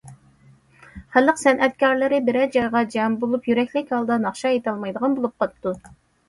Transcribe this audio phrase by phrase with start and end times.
[1.17, 5.77] خەلق سەنئەتكارلىرى بىرەر جايغا جەم بولۇپ يۈرەكلىك ھالدا ناخشا ئېيتالمايدىغان بولۇپ قاپتۇ.